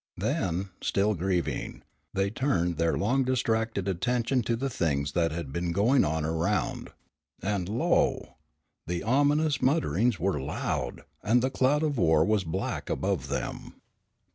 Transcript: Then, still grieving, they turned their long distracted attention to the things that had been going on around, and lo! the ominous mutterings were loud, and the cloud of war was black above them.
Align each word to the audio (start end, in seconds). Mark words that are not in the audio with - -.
Then, 0.17 0.71
still 0.81 1.13
grieving, 1.13 1.83
they 2.11 2.31
turned 2.31 2.77
their 2.77 2.97
long 2.97 3.23
distracted 3.23 3.87
attention 3.87 4.41
to 4.45 4.55
the 4.55 4.67
things 4.67 5.11
that 5.11 5.31
had 5.31 5.53
been 5.53 5.71
going 5.71 6.03
on 6.03 6.25
around, 6.25 6.89
and 7.39 7.69
lo! 7.69 8.37
the 8.87 9.03
ominous 9.03 9.61
mutterings 9.61 10.19
were 10.19 10.41
loud, 10.41 11.03
and 11.21 11.43
the 11.43 11.51
cloud 11.51 11.83
of 11.83 11.99
war 11.99 12.25
was 12.25 12.43
black 12.43 12.89
above 12.89 13.27
them. 13.27 13.75